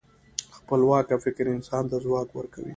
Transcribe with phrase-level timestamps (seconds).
[0.57, 2.69] خپلواکه فکر انسان ته ځواک ورکوي.